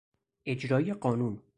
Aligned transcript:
اجرای 0.45 0.93
قانون 0.93 1.41